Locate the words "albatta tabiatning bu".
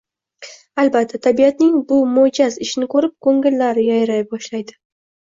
0.83-1.99